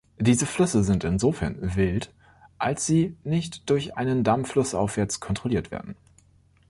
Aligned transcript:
Diese 0.17 0.47
Flüsse 0.47 0.83
sind 0.83 1.03
insofern 1.03 1.57
„wild“, 1.75 2.11
als 2.57 2.87
sie 2.87 3.15
nicht 3.23 3.69
durch 3.69 3.97
einen 3.97 4.23
Damm 4.23 4.45
flussaufwärts 4.45 5.19
kontrolliert 5.19 5.69
werden. 5.69 5.95